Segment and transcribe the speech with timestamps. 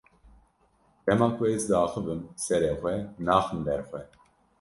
[1.05, 2.93] Dema ku ez diaxivim, serê xwe
[3.25, 4.01] naxim ber xwe.